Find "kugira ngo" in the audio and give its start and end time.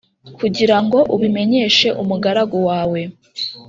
0.37-0.99